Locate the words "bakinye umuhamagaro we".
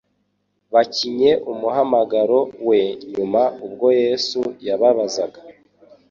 0.73-2.79